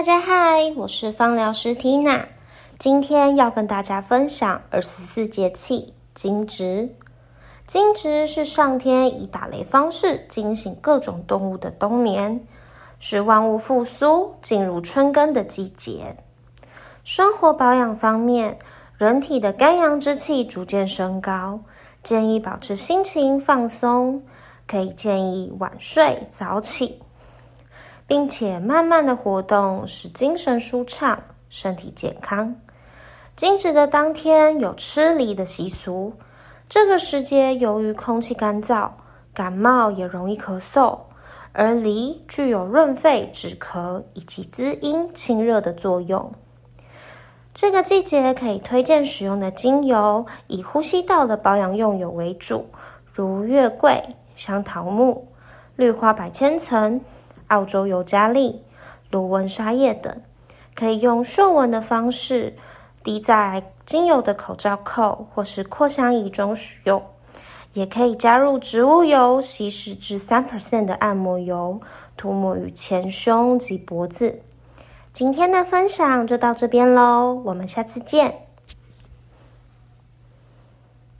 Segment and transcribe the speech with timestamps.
[0.00, 2.26] 大家嗨，我是芳疗师缇娜，
[2.78, 6.88] 今天要跟大家分享二十四节气惊蛰。
[7.66, 12.42] 惊蛰是上天以打雷方式惊醒各种动物的冬眠，
[12.98, 16.16] 是万物复苏、进入春耕的季节。
[17.04, 18.56] 生活保养方面，
[18.96, 21.60] 人体的肝阳之气逐渐升高，
[22.02, 24.22] 建议保持心情放松，
[24.66, 26.98] 可以建议晚睡早起。
[28.10, 31.16] 并且慢慢的活动，使精神舒畅，
[31.48, 32.52] 身体健康。
[33.36, 36.12] 惊蛰的当天有吃梨的习俗。
[36.68, 38.90] 这个时节由于空气干燥，
[39.32, 40.98] 感冒也容易咳嗽，
[41.52, 46.32] 而梨具有润肺止咳以及滋阴清热的作用。
[47.54, 52.66] 这个季节可以推荐使用的精油，以呼吸道的保养用油为主，
[53.12, 54.02] 如月桂、
[54.34, 55.28] 香桃木、
[55.76, 57.00] 绿花百千层。
[57.50, 58.60] 澳洲尤加利、
[59.10, 60.12] 罗纹沙叶等，
[60.74, 62.52] 可以用嗅闻的方式
[63.04, 67.02] 滴在精油的口罩扣或是扩香仪中使用，
[67.72, 71.80] 也可以加入植物油稀释至三 percent 的按摩油，
[72.16, 74.40] 涂抹于前胸及脖子。
[75.12, 78.49] 今天的分享就到这边喽，我们下次见。